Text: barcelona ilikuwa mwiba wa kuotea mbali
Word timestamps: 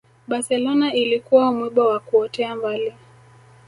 barcelona 0.27 0.93
ilikuwa 0.93 1.51
mwiba 1.53 1.87
wa 1.87 1.99
kuotea 1.99 2.55
mbali 2.55 2.93